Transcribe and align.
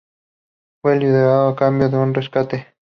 Fue 0.81 0.97
liberado 0.97 1.49
a 1.49 1.55
cambio 1.55 1.87
de 1.87 1.97
un 1.97 2.15
rescate. 2.15 2.73